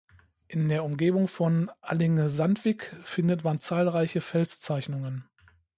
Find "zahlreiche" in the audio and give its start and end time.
3.59-4.19